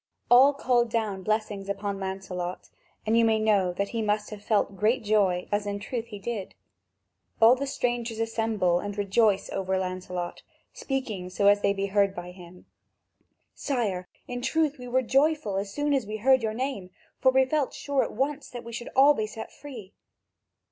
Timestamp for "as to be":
11.45-11.85